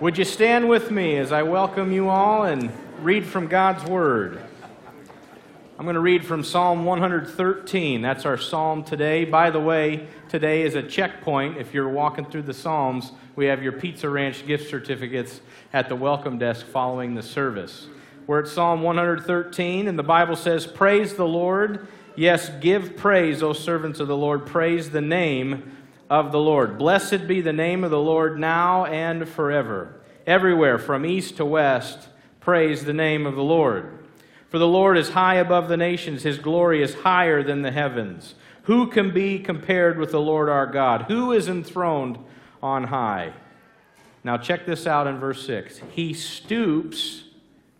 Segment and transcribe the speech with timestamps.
[0.00, 2.70] Would you stand with me as I welcome you all and
[3.02, 4.40] read from God's Word?
[5.76, 8.00] I'm going to read from Psalm 113.
[8.00, 9.24] That's our psalm today.
[9.24, 11.56] By the way, today is a checkpoint.
[11.56, 15.40] If you're walking through the Psalms, we have your Pizza Ranch gift certificates
[15.72, 17.88] at the welcome desk following the service.
[18.28, 21.88] We're at Psalm 113, and the Bible says, Praise the Lord.
[22.14, 24.46] Yes, give praise, O servants of the Lord.
[24.46, 25.76] Praise the name
[26.10, 26.78] of the Lord.
[26.78, 30.00] Blessed be the name of the Lord now and forever.
[30.26, 32.08] Everywhere, from east to west,
[32.40, 33.98] praise the name of the Lord.
[34.48, 38.34] For the Lord is high above the nations, his glory is higher than the heavens.
[38.62, 41.02] Who can be compared with the Lord our God?
[41.02, 42.18] Who is enthroned
[42.62, 43.32] on high?
[44.24, 45.80] Now, check this out in verse 6.
[45.90, 47.24] He stoops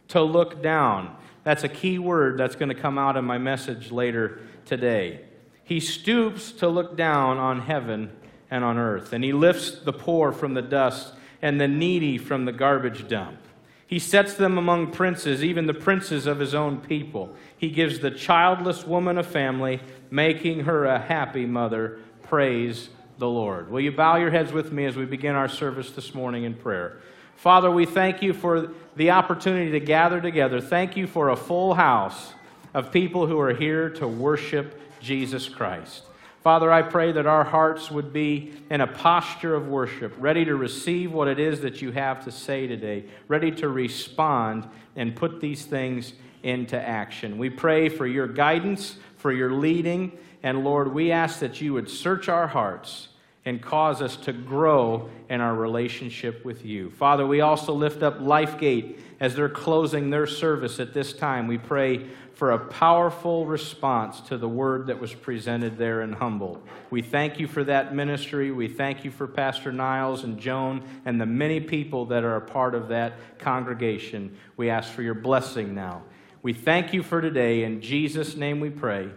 [0.09, 1.15] to look down.
[1.45, 5.21] That's a key word that's going to come out in my message later today.
[5.65, 8.10] He stoops to look down on heaven
[8.51, 11.12] and on earth, and he lifts the poor from the dust
[11.43, 13.38] and the needy from the garbage dump.
[13.87, 17.35] He sets them among princes, even the princes of his own people.
[17.57, 21.99] He gives the childless woman a family, making her a happy mother.
[22.23, 23.71] Praise the Lord.
[23.71, 26.54] Will you bow your heads with me as we begin our service this morning in
[26.54, 26.99] prayer?
[27.37, 30.60] Father, we thank you for the opportunity to gather together.
[30.60, 32.35] Thank you for a full house
[32.74, 36.02] of people who are here to worship Jesus Christ.
[36.49, 40.57] Father, I pray that our hearts would be in a posture of worship, ready to
[40.57, 45.43] receive what it is that you have to say today, ready to respond and put
[45.43, 47.37] these things into action.
[47.37, 51.91] We pray for your guidance, for your leading, and Lord, we ask that you would
[51.91, 53.09] search our hearts
[53.49, 56.91] and cause us to grow in our relationship with you.
[56.91, 61.46] Father, we also lift up Lifegate as they're closing their service at this time.
[61.49, 66.62] We pray for a powerful response to the word that was presented there in Humboldt.
[66.91, 68.53] We thank you for that ministry.
[68.53, 72.43] We thank you for Pastor Niles and Joan and the many people that are a
[72.43, 74.37] part of that congregation.
[74.59, 76.03] We ask for your blessing now.
[76.43, 77.65] We thank you for today.
[77.65, 79.09] In Jesus' name we pray.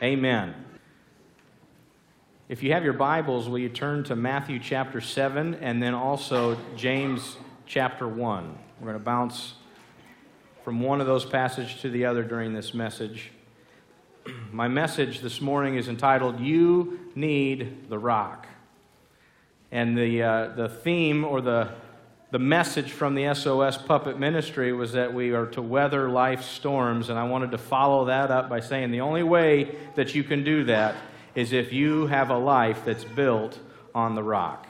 [0.00, 0.61] Amen.
[2.48, 6.58] If you have your Bibles, will you turn to Matthew chapter 7 and then also
[6.76, 7.36] James
[7.66, 8.58] chapter 1?
[8.80, 9.54] We're going to bounce
[10.64, 13.30] from one of those passages to the other during this message.
[14.52, 18.48] My message this morning is entitled You Need the Rock.
[19.70, 21.70] And the, uh, the theme or the,
[22.32, 27.08] the message from the SOS Puppet Ministry was that we are to weather life's storms.
[27.08, 30.42] And I wanted to follow that up by saying the only way that you can
[30.42, 30.96] do that
[31.34, 33.58] is if you have a life that's built
[33.94, 34.66] on the rock.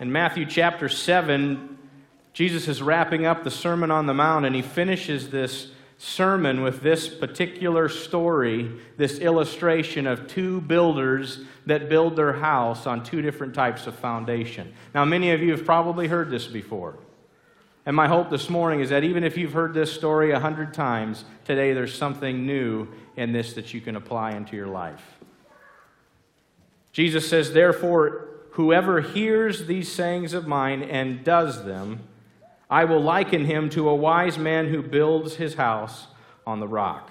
[0.00, 1.78] In Matthew chapter 7,
[2.32, 6.80] Jesus is wrapping up the Sermon on the Mount, and he finishes this sermon with
[6.80, 13.54] this particular story, this illustration of two builders that build their house on two different
[13.54, 14.74] types of foundation.
[14.94, 16.98] Now, many of you have probably heard this before.
[17.84, 20.72] And my hope this morning is that even if you've heard this story a hundred
[20.72, 25.02] times, today there's something new in this that you can apply into your life.
[26.92, 32.00] Jesus says, Therefore, whoever hears these sayings of mine and does them,
[32.70, 36.06] I will liken him to a wise man who builds his house
[36.46, 37.10] on the rock.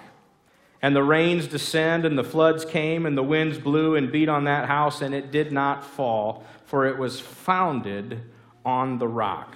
[0.80, 4.44] And the rains descend, and the floods came, and the winds blew and beat on
[4.44, 8.22] that house, and it did not fall, for it was founded
[8.64, 9.54] on the rock.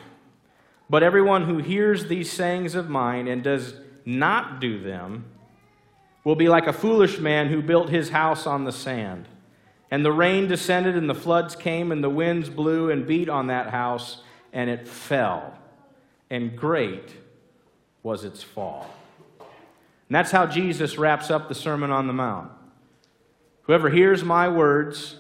[0.89, 3.75] But everyone who hears these sayings of mine and does
[4.05, 5.25] not do them
[6.25, 9.29] will be like a foolish man who built his house on the sand.
[9.91, 13.49] And the rain descended, and the floods came, and the winds blew and beat on
[13.49, 15.57] that house, and it fell
[16.31, 17.15] and great
[18.03, 18.95] was its fall.
[19.39, 22.51] And that's how Jesus wraps up the Sermon on the Mount.
[23.63, 25.17] Whoever hears my words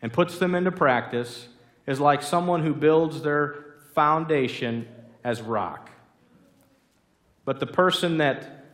[0.00, 1.48] and puts them into practice
[1.86, 4.86] is like someone who builds their foundation
[5.24, 5.90] as rock.
[7.44, 8.66] But the person that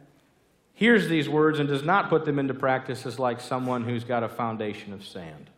[0.74, 4.22] hears these words and does not put them into practice is like someone who's got
[4.22, 5.50] a foundation of sand.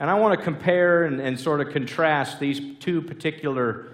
[0.00, 3.92] And I want to compare and, and sort of contrast these two particular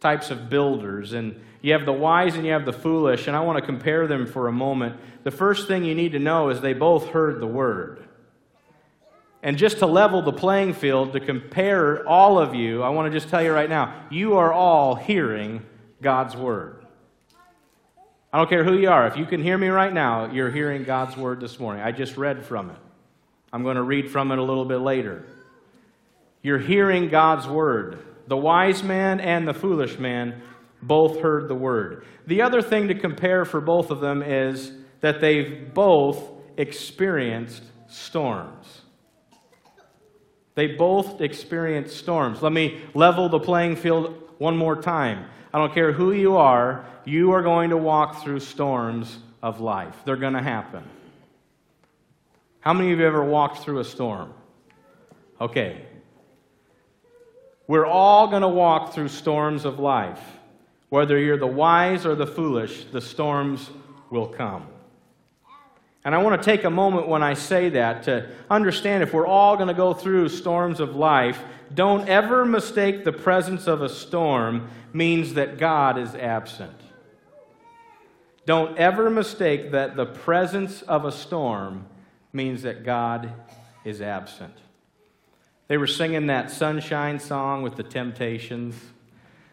[0.00, 1.12] types of builders.
[1.12, 4.06] And you have the wise and you have the foolish, and I want to compare
[4.06, 4.96] them for a moment.
[5.24, 8.06] The first thing you need to know is they both heard the word.
[9.42, 13.18] And just to level the playing field, to compare all of you, I want to
[13.18, 15.66] just tell you right now you are all hearing
[16.00, 16.84] God's word.
[18.32, 19.06] I don't care who you are.
[19.06, 21.82] If you can hear me right now, you're hearing God's word this morning.
[21.82, 22.76] I just read from it.
[23.52, 25.26] I'm going to read from it a little bit later.
[26.40, 27.98] You're hearing God's word.
[28.28, 30.40] The wise man and the foolish man
[30.80, 32.06] both heard the word.
[32.26, 36.18] The other thing to compare for both of them is that they've both
[36.56, 38.81] experienced storms.
[40.54, 42.42] They both experience storms.
[42.42, 45.26] Let me level the playing field one more time.
[45.52, 49.96] I don't care who you are, you are going to walk through storms of life.
[50.04, 50.84] They're going to happen.
[52.60, 54.32] How many of you ever walked through a storm?
[55.40, 55.84] Okay.
[57.66, 60.20] We're all going to walk through storms of life.
[60.88, 63.70] Whether you're the wise or the foolish, the storms
[64.10, 64.66] will come.
[66.04, 69.26] And I want to take a moment when I say that to understand if we're
[69.26, 71.40] all going to go through storms of life,
[71.72, 76.76] don't ever mistake the presence of a storm means that God is absent.
[78.44, 81.86] Don't ever mistake that the presence of a storm
[82.32, 83.32] means that God
[83.84, 84.56] is absent.
[85.68, 88.74] They were singing that sunshine song with the temptations.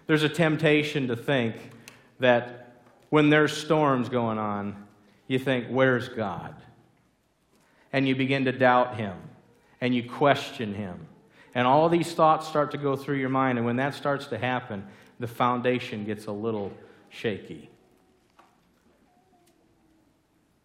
[0.08, 1.56] There's a temptation to think
[2.20, 4.88] that when there's storms going on,
[5.30, 6.54] you think, Where's God?
[7.94, 9.16] And you begin to doubt Him
[9.80, 11.08] and you question Him.
[11.56, 13.58] And all these thoughts start to go through your mind.
[13.58, 14.86] And when that starts to happen,
[15.20, 16.74] the foundation gets a little
[17.10, 17.70] shaky.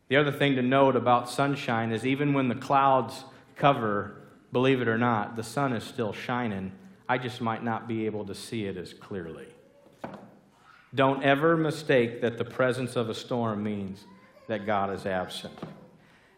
[0.09, 3.25] The other thing to note about sunshine is even when the clouds
[3.57, 4.17] cover,
[4.53, 6.73] believe it or not, the sun is still shining.
[7.09, 9.47] I just might not be able to see it as clearly.
[10.95, 14.05] Don't ever mistake that the presence of a storm means
[14.47, 15.59] that God is absent.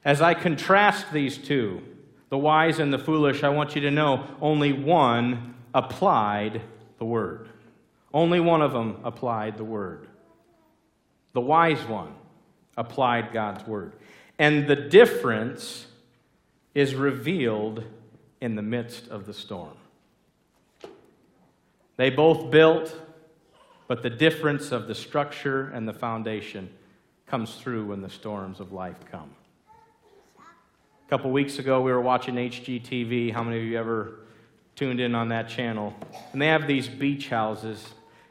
[0.04, 1.82] As I contrast these two,
[2.28, 6.62] the wise and the foolish, I want you to know only one applied
[6.98, 7.48] the word.
[8.12, 10.08] Only one of them applied the word.
[11.32, 12.14] The wise one
[12.76, 13.94] applied God's word.
[14.38, 15.86] And the difference
[16.74, 17.84] is revealed
[18.40, 19.76] in the midst of the storm.
[21.96, 22.94] They both built,
[23.88, 26.70] but the difference of the structure and the foundation
[27.26, 29.30] comes through when the storms of life come.
[30.38, 33.32] A couple weeks ago, we were watching HGTV.
[33.32, 34.20] How many of you ever
[34.76, 35.94] tuned in on that channel?
[36.32, 37.84] And they have these beach houses,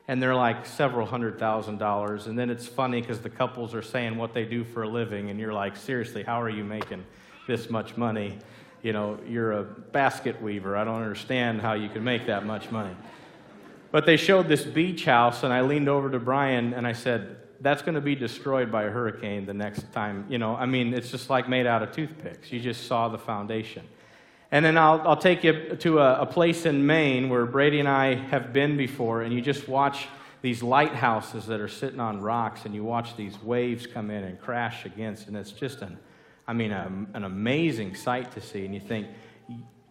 [0.07, 2.27] and they're like several hundred thousand dollars.
[2.27, 5.29] And then it's funny because the couples are saying what they do for a living,
[5.29, 7.05] and you're like, seriously, how are you making
[7.47, 8.37] this much money?
[8.81, 10.77] You know, you're a basket weaver.
[10.77, 12.95] I don't understand how you can make that much money.
[13.91, 17.37] But they showed this beach house, and I leaned over to Brian and I said,
[17.61, 20.25] that's going to be destroyed by a hurricane the next time.
[20.29, 22.51] You know, I mean, it's just like made out of toothpicks.
[22.51, 23.85] You just saw the foundation.
[24.51, 27.89] And then I'll, I'll take you to a, a place in Maine where Brady and
[27.89, 30.07] I have been before, and you just watch
[30.41, 34.39] these lighthouses that are sitting on rocks, and you watch these waves come in and
[34.39, 35.97] crash against, and it's just an,
[36.47, 38.63] I mean, a, an amazing sight to see.
[38.63, 39.07] And you think,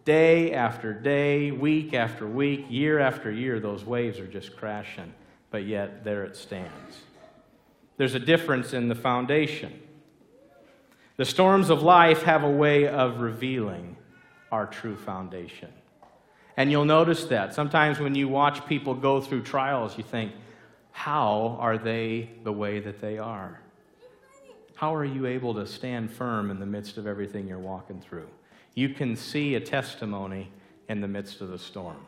[0.05, 5.13] day after day, week after week, year after year, those waves are just crashing,
[5.51, 7.01] but yet there it stands.
[7.97, 9.81] There's a difference in the foundation.
[11.17, 13.95] The storms of life have a way of revealing
[14.51, 15.69] our true foundation.
[16.57, 17.53] And you'll notice that.
[17.53, 20.31] Sometimes when you watch people go through trials, you think,
[20.91, 23.59] how are they the way that they are?
[24.75, 28.27] How are you able to stand firm in the midst of everything you're walking through?
[28.73, 30.51] You can see a testimony
[30.89, 32.05] in the midst of the storm.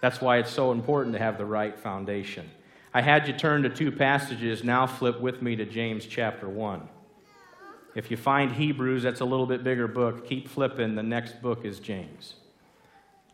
[0.00, 2.50] That's why it's so important to have the right foundation.
[2.96, 4.62] I had you turn to two passages.
[4.62, 6.88] Now flip with me to James chapter 1.
[7.96, 10.28] If you find Hebrews, that's a little bit bigger book.
[10.28, 10.94] Keep flipping.
[10.94, 12.36] The next book is James.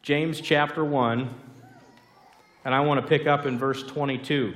[0.02, 1.28] James chapter 1,
[2.64, 4.54] and I want to pick up in verse 22.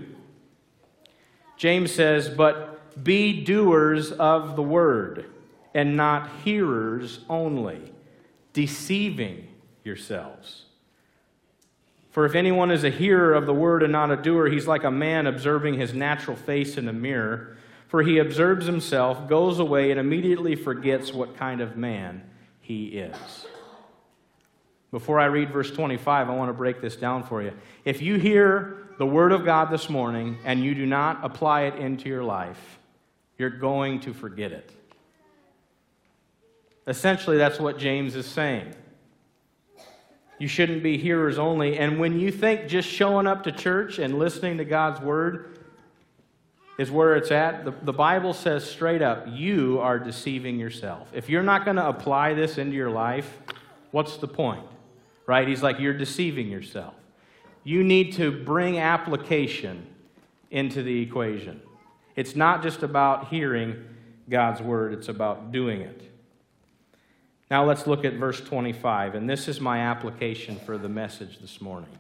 [1.59, 5.27] James says, But be doers of the word,
[5.75, 7.93] and not hearers only,
[8.55, 9.49] deceiving
[9.85, 10.64] yourselves.
[12.15, 14.85] For if anyone is a hearer of the word and not a doer, he's like
[14.85, 17.57] a man observing his natural face in a mirror.
[17.89, 22.23] For he observes himself, goes away, and immediately forgets what kind of man
[22.61, 23.47] he is.
[24.93, 27.53] Before I read verse 25, I want to break this down for you.
[27.85, 31.75] If you hear the word of God this morning and you do not apply it
[31.81, 32.79] into your life,
[33.39, 34.71] you're going to forget it.
[36.87, 38.73] Essentially, that's what James is saying.
[40.39, 41.79] You shouldn't be hearers only.
[41.79, 45.59] And when you think just showing up to church and listening to God's word
[46.79, 51.09] is where it's at, the, the Bible says straight up, you are deceiving yourself.
[51.13, 53.39] If you're not going to apply this into your life,
[53.93, 54.67] what's the point?
[55.27, 55.47] Right?
[55.47, 56.95] He's like, you're deceiving yourself.
[57.63, 59.87] You need to bring application
[60.51, 61.61] into the equation.
[62.17, 63.85] It's not just about hearing
[64.29, 66.14] God's word, it's about doing it.
[67.51, 71.61] Now let's look at verse 25, and this is my application for the message this
[71.61, 71.99] morning.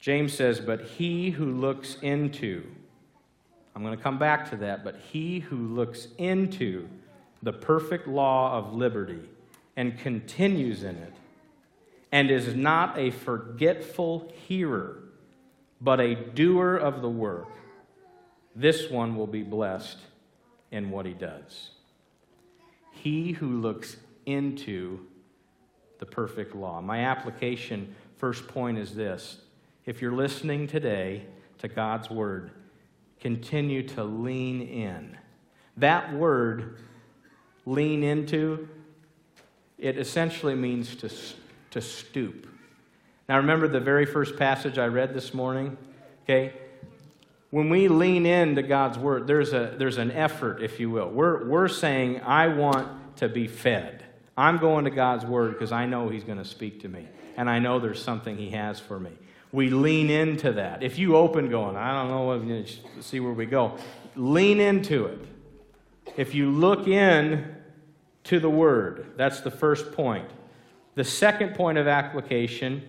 [0.00, 2.64] James says, But he who looks into,
[3.74, 6.88] I'm going to come back to that, but he who looks into
[7.42, 9.28] the perfect law of liberty
[9.76, 11.12] and continues in it,
[12.10, 15.04] and is not a forgetful hearer,
[15.80, 17.48] but a doer of the work,
[18.56, 19.98] this one will be blessed
[20.70, 21.70] in what he does.
[23.04, 25.00] He who looks into
[25.98, 26.80] the perfect law.
[26.80, 29.42] My application, first point is this.
[29.84, 31.26] If you're listening today
[31.58, 32.52] to God's word,
[33.20, 35.18] continue to lean in.
[35.76, 36.78] That word,
[37.66, 38.70] lean into,
[39.76, 41.10] it essentially means to,
[41.72, 42.46] to stoop.
[43.28, 45.76] Now, remember the very first passage I read this morning?
[46.22, 46.54] Okay?
[47.54, 51.08] When we lean into God's word, there's, a, there's an effort, if you will.
[51.08, 54.04] We're, we're saying, I want to be fed.
[54.36, 57.06] I'm going to God's word because I know He's going to speak to me,
[57.36, 59.12] and I know there's something He has for me.
[59.52, 60.82] We lean into that.
[60.82, 62.64] If you open going, I don't know,
[63.00, 63.78] see where we go,
[64.16, 65.20] lean into it.
[66.16, 67.54] If you look in
[68.24, 70.28] to the word, that's the first point.
[70.96, 72.82] The second point of application,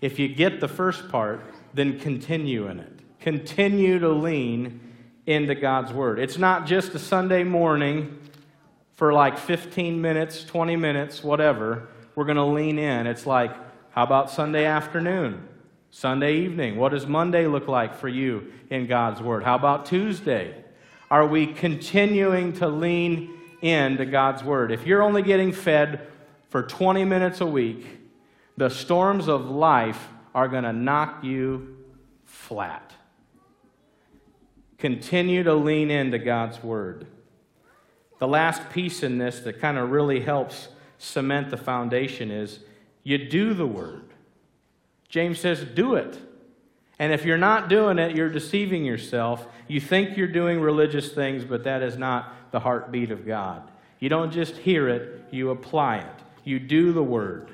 [0.00, 1.40] if you get the first part,
[1.72, 2.97] then continue in it.
[3.20, 4.80] Continue to lean
[5.26, 6.18] into God's word.
[6.18, 8.18] It's not just a Sunday morning
[8.94, 13.06] for like 15 minutes, 20 minutes, whatever, we're going to lean in.
[13.06, 13.54] It's like,
[13.90, 15.46] how about Sunday afternoon?
[15.90, 16.76] Sunday evening?
[16.76, 19.44] What does Monday look like for you in God's Word?
[19.44, 20.64] How about Tuesday?
[21.10, 24.72] Are we continuing to lean into God's Word?
[24.72, 26.08] If you're only getting fed
[26.48, 27.86] for 20 minutes a week,
[28.56, 31.76] the storms of life are going to knock you
[32.24, 32.92] flat.
[34.78, 37.06] Continue to lean into God's Word.
[38.18, 40.68] The last piece in this that kind of really helps
[40.98, 42.60] cement the foundation is
[43.04, 44.04] you do the word.
[45.08, 46.18] James says, do it.
[46.98, 49.46] And if you're not doing it, you're deceiving yourself.
[49.68, 53.70] You think you're doing religious things, but that is not the heartbeat of God.
[54.00, 56.22] You don't just hear it, you apply it.
[56.44, 57.50] You do the word,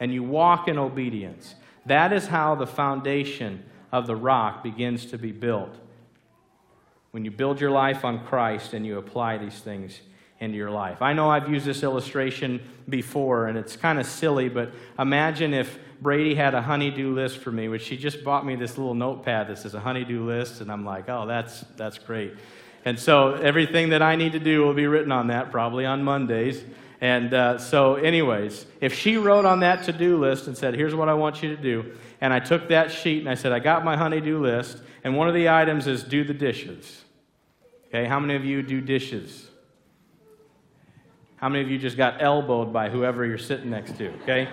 [0.00, 1.54] and you walk in obedience.
[1.86, 5.74] That is how the foundation of the rock begins to be built
[7.18, 10.02] when you build your life on Christ and you apply these things
[10.38, 11.02] into your life.
[11.02, 14.70] I know I've used this illustration before and it's kind of silly, but
[15.00, 18.78] imagine if Brady had a honeydew list for me, which she just bought me this
[18.78, 22.34] little notepad that says a honeydew list, and I'm like, oh, that's, that's great.
[22.84, 26.04] And so everything that I need to do will be written on that probably on
[26.04, 26.62] Mondays.
[27.00, 30.94] And uh, so, anyways, if she wrote on that to do list and said, here's
[30.94, 33.58] what I want you to do, and I took that sheet and I said, I
[33.58, 37.02] got my honeydew list, and one of the items is do the dishes.
[37.88, 39.48] Okay, how many of you do dishes?
[41.36, 44.08] How many of you just got elbowed by whoever you're sitting next to?
[44.22, 44.48] Okay?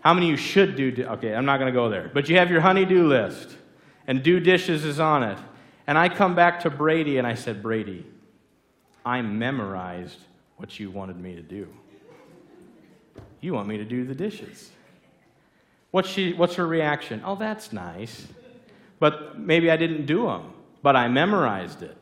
[0.00, 0.90] How many of you should do?
[0.90, 2.10] Di- okay, I'm not going to go there.
[2.12, 3.56] But you have your honeydew list,
[4.06, 5.38] and do dishes is on it.
[5.86, 8.06] And I come back to Brady and I said, Brady,
[9.04, 10.18] I memorized
[10.56, 11.68] what you wanted me to do.
[13.40, 14.70] You want me to do the dishes.
[15.90, 17.22] What's, she, what's her reaction?
[17.24, 18.26] Oh, that's nice.
[19.00, 21.96] But maybe I didn't do them, but I memorized it.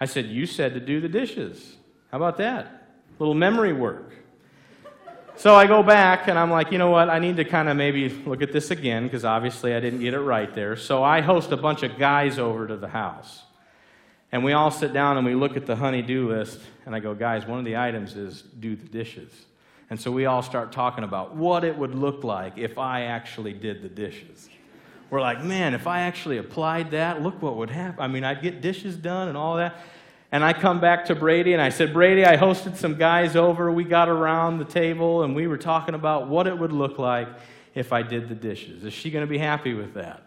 [0.00, 1.76] I said, You said to do the dishes.
[2.10, 2.90] How about that?
[3.18, 4.12] Little memory work.
[5.36, 7.08] So I go back and I'm like, you know what?
[7.08, 10.14] I need to kind of maybe look at this again because obviously I didn't get
[10.14, 10.76] it right there.
[10.76, 13.42] So I host a bunch of guys over to the house.
[14.30, 16.60] And we all sit down and we look at the honey-do list.
[16.86, 19.30] And I go, guys, one of the items is do the dishes.
[19.90, 23.52] And so we all start talking about what it would look like if I actually
[23.52, 24.48] did the dishes.
[25.12, 28.02] We're like, man, if I actually applied that, look what would happen.
[28.02, 29.76] I mean, I'd get dishes done and all that.
[30.32, 33.70] And I come back to Brady and I said, Brady, I hosted some guys over.
[33.70, 37.28] We got around the table and we were talking about what it would look like
[37.74, 38.84] if I did the dishes.
[38.84, 40.22] Is she going to be happy with that?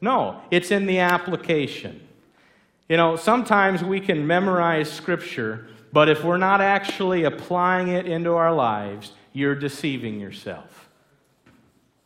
[0.00, 2.04] No, it's in the application.
[2.88, 8.34] You know, sometimes we can memorize Scripture, but if we're not actually applying it into
[8.34, 10.83] our lives, you're deceiving yourself.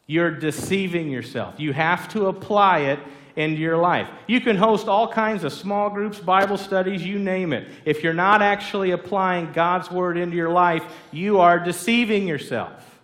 [0.08, 1.54] You're deceiving yourself.
[1.60, 2.98] You have to apply it
[3.36, 4.08] into your life.
[4.26, 7.68] You can host all kinds of small groups, Bible studies, you name it.
[7.84, 13.00] If you're not actually applying God's word into your life, you are deceiving yourself.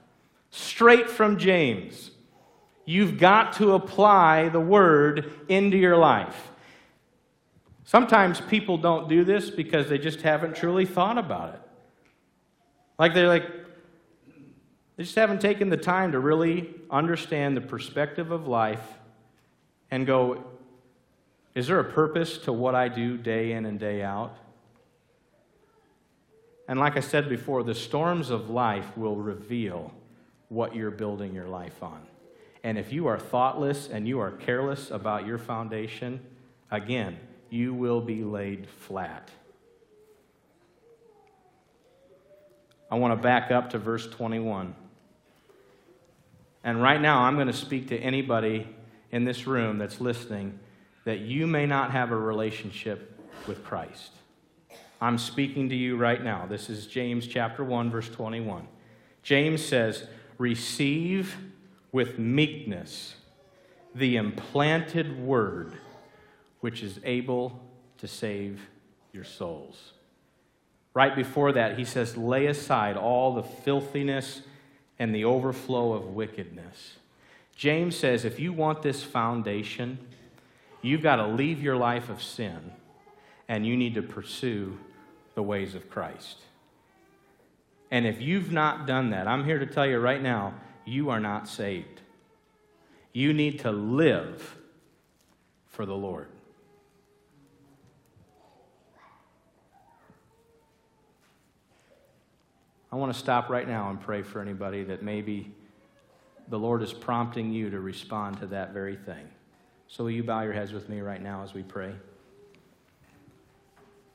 [0.50, 2.10] Straight from James.
[2.86, 6.50] You've got to apply the word into your life.
[7.84, 11.60] Sometimes people don't do this because they just haven't truly thought about it.
[12.98, 13.44] Like they're like,
[14.96, 18.84] they just haven't taken the time to really understand the perspective of life
[19.90, 20.44] and go,
[21.54, 24.36] is there a purpose to what I do day in and day out?
[26.68, 29.92] And like I said before, the storms of life will reveal
[30.48, 32.00] what you're building your life on.
[32.62, 36.20] And if you are thoughtless and you are careless about your foundation,
[36.70, 37.18] again,
[37.50, 39.28] you will be laid flat.
[42.90, 44.74] I want to back up to verse 21.
[46.64, 48.66] And right now, I'm going to speak to anybody
[49.12, 50.58] in this room that's listening
[51.04, 54.12] that you may not have a relationship with Christ.
[55.00, 56.46] I'm speaking to you right now.
[56.46, 58.66] This is James chapter 1 verse 21.
[59.22, 61.36] James says, "Receive
[61.92, 63.16] with meekness
[63.94, 65.74] the implanted word
[66.60, 67.62] which is able
[67.98, 68.70] to save
[69.12, 69.92] your souls."
[70.94, 74.40] Right before that, he says, "Lay aside all the filthiness
[74.98, 76.98] and the overflow of wickedness."
[77.56, 79.98] James says, if you want this foundation,
[80.82, 82.72] you've got to leave your life of sin
[83.48, 84.78] and you need to pursue
[85.34, 86.40] the ways of Christ.
[87.90, 91.20] And if you've not done that, I'm here to tell you right now, you are
[91.20, 92.00] not saved.
[93.12, 94.56] You need to live
[95.68, 96.28] for the Lord.
[102.94, 105.52] I want to stop right now and pray for anybody that maybe
[106.46, 109.26] the Lord is prompting you to respond to that very thing.
[109.88, 111.92] So, will you bow your heads with me right now as we pray?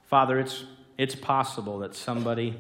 [0.06, 0.64] Father, it's,
[0.98, 2.58] it's possible that somebody,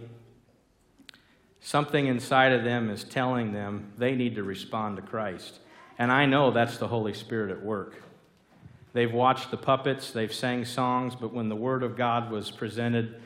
[1.62, 5.60] something inside of them is telling them they need to respond to Christ.
[5.98, 8.04] And I know that's the Holy Spirit at work.
[8.92, 13.22] They've watched the puppets, they've sang songs, but when the Word of God was presented,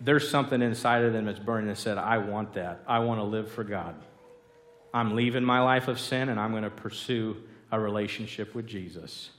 [0.00, 2.82] there's something inside of them that's burning and said, I want that.
[2.86, 3.94] I want to live for God.
[4.92, 7.36] I'm leaving my life of sin and I'm going to pursue
[7.72, 9.30] a relationship with Jesus.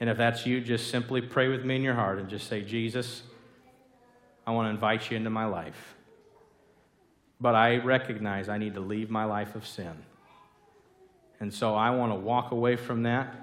[0.00, 2.62] And if that's you, just simply pray with me in your heart and just say,
[2.62, 3.22] Jesus,
[4.46, 5.96] I want to invite you into my life.
[7.40, 9.94] But I recognize I need to leave my life of sin.
[11.40, 13.34] And so I want to walk away from that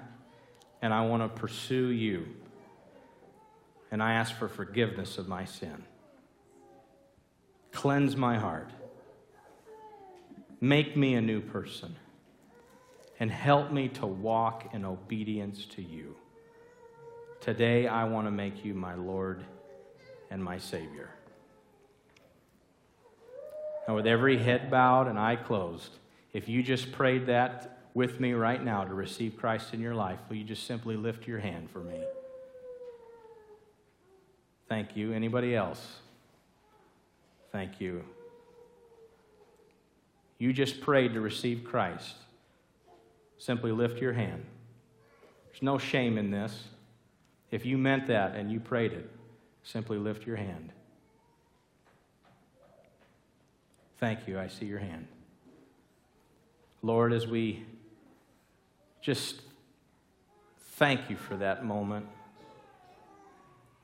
[0.82, 2.26] and I want to pursue you.
[3.90, 5.84] And I ask for forgiveness of my sin.
[7.76, 8.70] Cleanse my heart.
[10.62, 11.94] Make me a new person
[13.20, 16.16] and help me to walk in obedience to you.
[17.42, 19.44] Today, I want to make you my Lord
[20.30, 21.10] and my Savior.
[23.86, 25.98] And with every head bowed and eye closed,
[26.32, 30.18] if you just prayed that with me right now to receive Christ in your life,
[30.30, 32.00] will you just simply lift your hand for me?
[34.66, 35.12] Thank you.
[35.12, 35.98] Anybody else?
[37.56, 38.04] Thank you
[40.38, 42.14] you just prayed to receive Christ,
[43.38, 44.44] simply lift your hand.
[45.46, 46.64] There's no shame in this.
[47.50, 49.08] If you meant that and you prayed it,
[49.62, 50.72] simply lift your hand.
[53.98, 54.38] Thank you.
[54.38, 55.06] I see your hand.
[56.82, 57.64] Lord, as we
[59.00, 59.40] just
[60.72, 62.04] thank you for that moment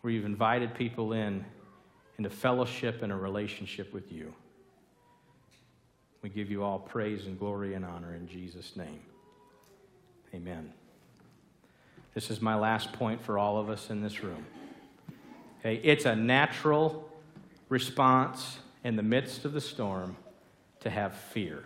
[0.02, 1.46] where you've invited people in
[2.24, 4.32] into fellowship and a relationship with you.
[6.22, 9.00] We give you all praise and glory and honor in Jesus' name.
[10.32, 10.72] Amen.
[12.14, 14.46] This is my last point for all of us in this room.
[15.58, 17.10] Okay, it's a natural
[17.68, 20.16] response in the midst of the storm
[20.78, 21.64] to have fear.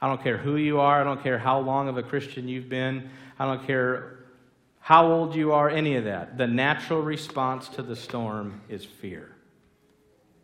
[0.00, 2.68] I don't care who you are, I don't care how long of a Christian you've
[2.68, 3.10] been,
[3.40, 4.18] I don't care
[4.86, 6.38] how old you are, any of that.
[6.38, 9.32] The natural response to the storm is fear.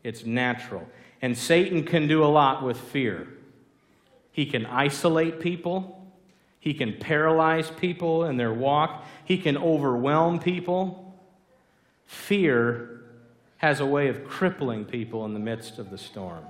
[0.02, 0.84] It's natural.
[1.22, 3.28] And Satan can do a lot with fear.
[4.32, 6.04] He can isolate people,
[6.58, 11.14] he can paralyze people in their walk, he can overwhelm people.
[12.06, 13.00] Fear
[13.58, 16.44] has a way of crippling people in the midst of the storm.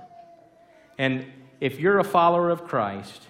[0.97, 1.27] And
[1.61, 3.21] if you're a follower of Christ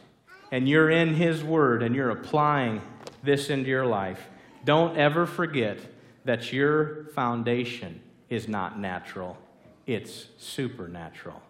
[0.54, 2.82] and you're in His Word and you're applying
[3.23, 4.30] this into your life,
[4.65, 5.80] don't ever forget
[6.26, 9.38] that your foundation is not natural,
[9.86, 11.41] it's supernatural.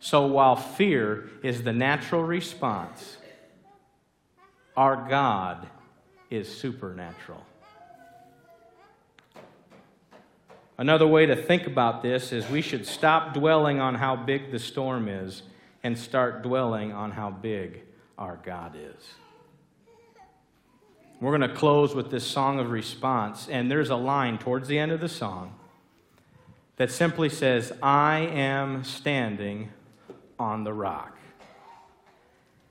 [0.00, 3.18] So while fear is the natural response,
[4.76, 5.66] our God
[6.30, 7.44] is supernatural.
[10.78, 14.58] Another way to think about this is we should stop dwelling on how big the
[14.58, 15.42] storm is
[15.82, 17.82] and start dwelling on how big
[18.16, 19.14] our God is.
[21.20, 24.78] We're going to close with this song of response, and there's a line towards the
[24.78, 25.54] end of the song
[26.76, 29.70] that simply says, I am standing
[30.38, 31.18] on the rock.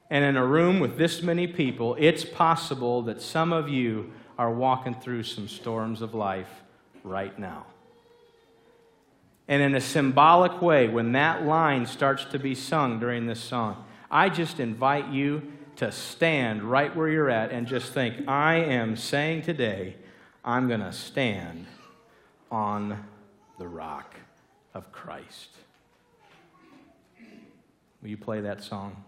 [0.10, 4.52] And in a room with this many people, it's possible that some of you are
[4.52, 6.50] walking through some storms of life
[7.04, 7.68] right now.
[9.48, 13.86] And in a symbolic way, when that line starts to be sung during this song,
[14.10, 18.98] I just invite you to stand right where you're at and just think, I am
[18.98, 19.96] saying today,
[20.44, 21.68] I'm going to stand
[22.52, 23.06] on
[23.58, 24.15] the rock
[24.74, 25.56] of Christ.
[28.02, 29.06] Will you play that song?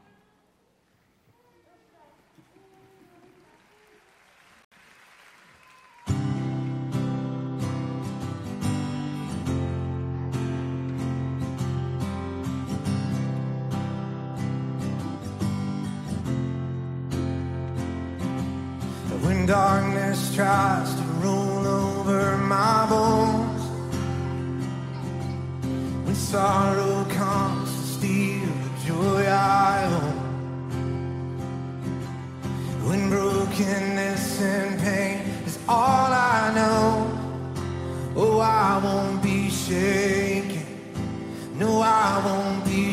[19.51, 23.61] darkness tries to rule over my bones.
[26.05, 30.17] When sorrow comes to steal the joy I own.
[32.87, 37.19] When brokenness and pain is all I know.
[38.15, 40.65] Oh, I won't be shaken.
[41.55, 42.90] No, I won't be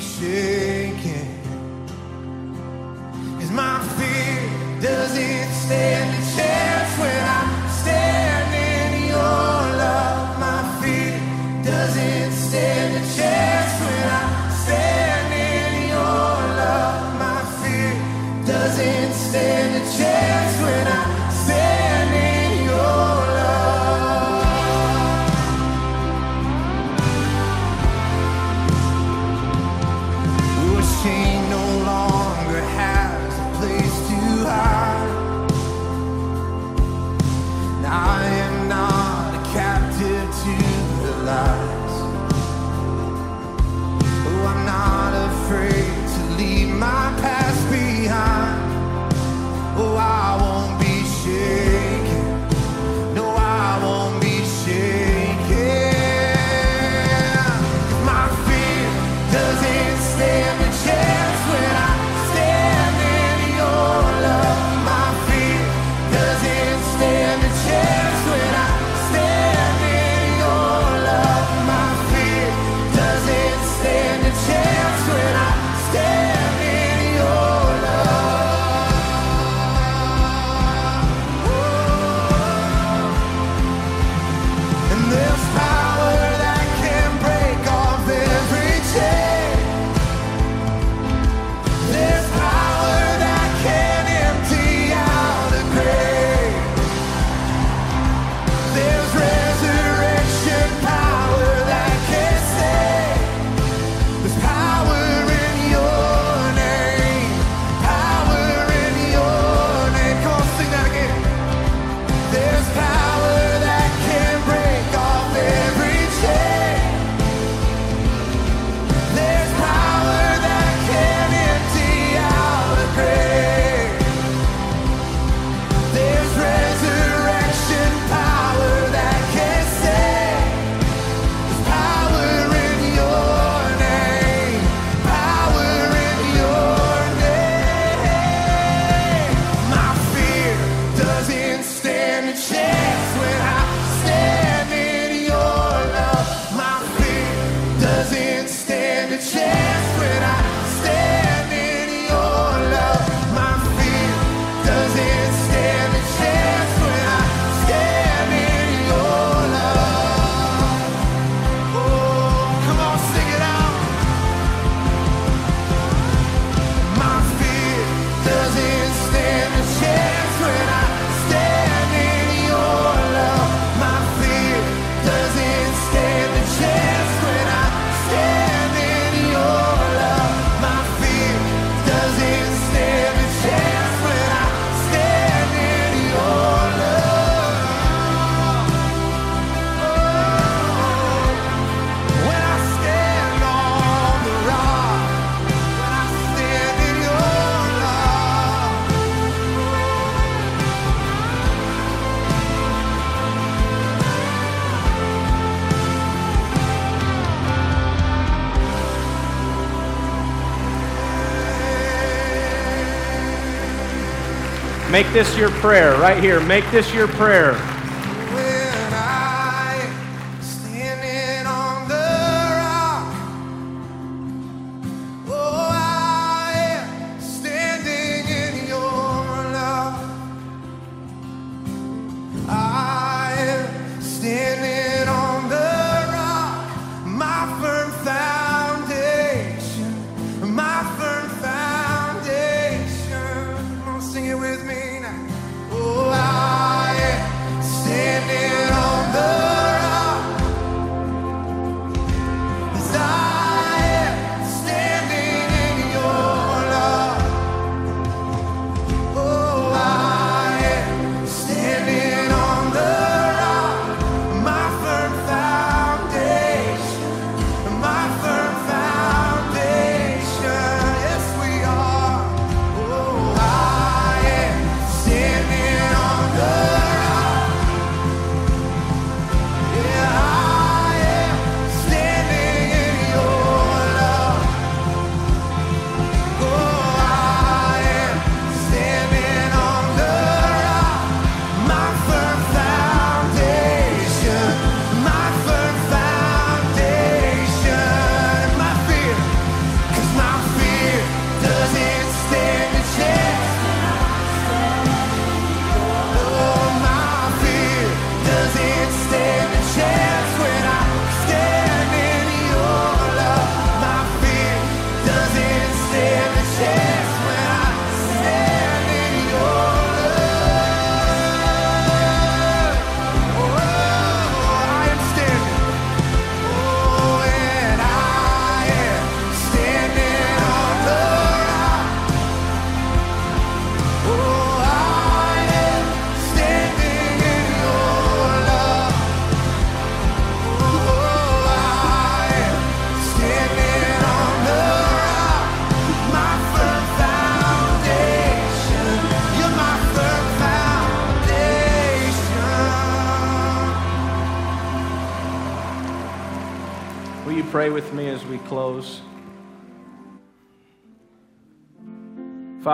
[214.91, 216.41] Make this your prayer right here.
[216.41, 217.78] Make this your prayer.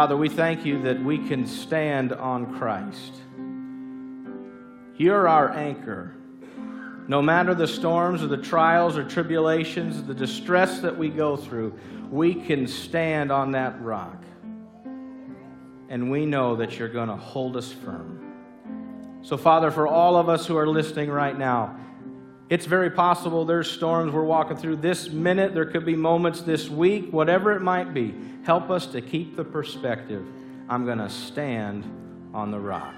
[0.05, 3.15] Father, we thank you that we can stand on Christ.
[4.99, 6.15] You're our anchor.
[7.09, 11.79] No matter the storms or the trials or tribulations, the distress that we go through,
[12.11, 14.23] we can stand on that rock.
[15.89, 18.21] And we know that you're going to hold us firm.
[19.23, 21.79] So, Father, for all of us who are listening right now,
[22.51, 25.55] it's very possible there's storms we're walking through this minute.
[25.55, 28.15] There could be moments this week, whatever it might be.
[28.45, 30.27] Help us to keep the perspective.
[30.69, 31.85] I'm going to stand
[32.35, 32.95] on the rock.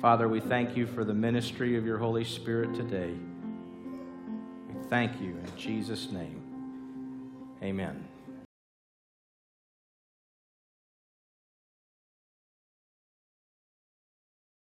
[0.00, 3.12] Father, we thank you for the ministry of your Holy Spirit today.
[4.68, 6.42] We thank you in Jesus' name.
[7.62, 8.09] Amen.